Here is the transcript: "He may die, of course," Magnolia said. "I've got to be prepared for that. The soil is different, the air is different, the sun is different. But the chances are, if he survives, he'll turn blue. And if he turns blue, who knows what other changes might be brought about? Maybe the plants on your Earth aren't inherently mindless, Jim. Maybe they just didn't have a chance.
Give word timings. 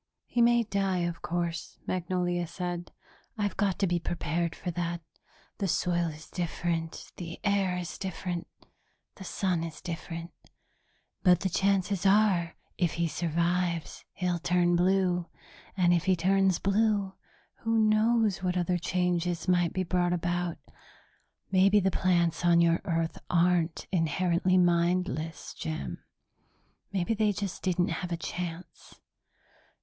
"He 0.25 0.41
may 0.41 0.63
die, 0.63 1.01
of 1.05 1.21
course," 1.21 1.77
Magnolia 1.85 2.47
said. 2.47 2.91
"I've 3.37 3.55
got 3.55 3.77
to 3.77 3.85
be 3.85 3.99
prepared 3.99 4.55
for 4.55 4.71
that. 4.71 5.01
The 5.59 5.67
soil 5.67 6.07
is 6.07 6.27
different, 6.27 7.11
the 7.17 7.39
air 7.43 7.77
is 7.77 7.99
different, 7.99 8.47
the 9.17 9.23
sun 9.23 9.63
is 9.63 9.79
different. 9.79 10.31
But 11.21 11.41
the 11.41 11.49
chances 11.49 12.03
are, 12.03 12.55
if 12.79 12.93
he 12.93 13.07
survives, 13.07 14.03
he'll 14.13 14.39
turn 14.39 14.75
blue. 14.75 15.27
And 15.77 15.93
if 15.93 16.05
he 16.05 16.15
turns 16.15 16.57
blue, 16.57 17.13
who 17.59 17.77
knows 17.77 18.41
what 18.41 18.57
other 18.57 18.79
changes 18.79 19.47
might 19.47 19.71
be 19.71 19.83
brought 19.83 20.13
about? 20.13 20.57
Maybe 21.51 21.79
the 21.79 21.91
plants 21.91 22.43
on 22.43 22.59
your 22.59 22.81
Earth 22.85 23.19
aren't 23.29 23.85
inherently 23.91 24.57
mindless, 24.57 25.53
Jim. 25.53 26.03
Maybe 26.91 27.13
they 27.13 27.31
just 27.31 27.61
didn't 27.61 27.89
have 27.89 28.11
a 28.11 28.17
chance. 28.17 28.95